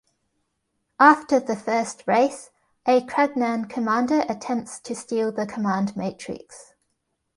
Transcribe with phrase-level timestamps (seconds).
[0.99, 2.49] After the first race,
[2.87, 6.73] a Kragnan commander attempts to steal the Command Matrix.